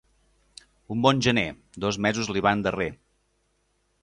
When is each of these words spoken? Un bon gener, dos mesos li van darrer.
Un 0.95 1.03
bon 1.07 1.21
gener, 1.27 1.45
dos 1.87 2.01
mesos 2.07 2.33
li 2.37 2.45
van 2.49 2.65
darrer. 2.69 2.89